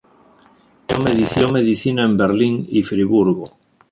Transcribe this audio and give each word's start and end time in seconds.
Estudió 0.87 1.51
medicina 1.53 2.01
en 2.03 2.17
Berlín 2.17 2.65
y 2.71 2.81
Friburgo. 2.81 3.55